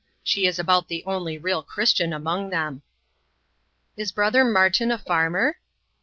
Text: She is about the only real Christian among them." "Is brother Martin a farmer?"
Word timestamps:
She 0.23 0.47
is 0.47 0.57
about 0.57 0.87
the 0.87 1.03
only 1.05 1.37
real 1.37 1.61
Christian 1.61 2.11
among 2.11 2.49
them." 2.49 2.81
"Is 3.95 4.11
brother 4.11 4.43
Martin 4.43 4.89
a 4.89 4.97
farmer?" 4.97 5.57